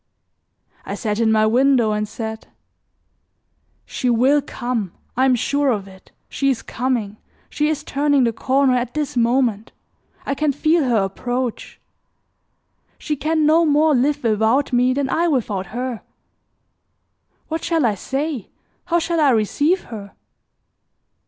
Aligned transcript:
I 0.83 0.95
sat 0.95 1.19
in 1.19 1.31
my 1.31 1.45
window 1.45 1.91
and 1.91 2.07
said: 2.07 2.47
"She 3.85 4.09
will 4.09 4.41
come, 4.41 4.93
I 5.15 5.25
am 5.25 5.35
sure 5.35 5.69
of 5.69 5.87
it, 5.87 6.11
she 6.27 6.49
is 6.49 6.63
coming, 6.63 7.17
she 7.51 7.67
is 7.69 7.83
turning 7.83 8.23
the 8.23 8.33
corner 8.33 8.73
at 8.73 8.95
this 8.95 9.15
moment, 9.15 9.71
I 10.25 10.33
can 10.33 10.53
feel 10.53 10.85
her 10.85 11.03
approach. 11.03 11.79
She 12.97 13.15
can 13.15 13.45
no 13.45 13.63
more 13.63 13.93
live 13.93 14.23
without 14.23 14.73
me 14.73 14.91
than 14.95 15.07
I 15.07 15.27
without 15.27 15.67
her. 15.67 16.01
What 17.47 17.63
shall 17.63 17.85
I 17.85 17.93
say? 17.93 18.49
How 18.85 18.97
shall 18.97 19.19
I 19.21 19.29
receive 19.29 19.81
her?" 19.83 20.15